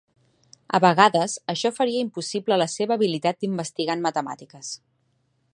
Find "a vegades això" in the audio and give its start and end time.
0.77-1.71